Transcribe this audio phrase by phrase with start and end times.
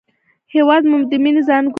[0.53, 1.69] هېواد مو د مینې زانګو ده